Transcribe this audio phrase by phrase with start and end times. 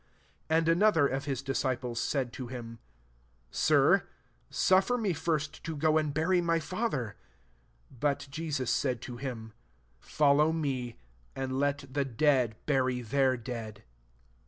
[0.47, 2.79] 21 And ano tfc^r of his disciples said to him*
[3.17, 4.07] *« Sir,
[4.49, 7.15] suffer me first to go and Inury my father."
[7.95, 9.53] ££ But Jesus sfiid to him,
[10.03, 10.97] ^' Follow me;
[11.35, 13.83] and let the dead bury their dead."